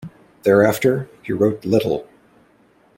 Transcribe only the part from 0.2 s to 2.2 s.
Thereafter he wrote little.